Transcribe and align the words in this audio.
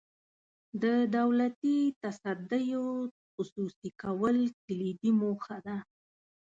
د 0.83 0.85
دولتي 1.17 1.77
تصدیو 2.03 2.85
خصوصي 3.33 3.89
کول 4.01 4.37
کلیدي 4.65 5.11
موخه 5.21 5.57
ده. 5.65 5.77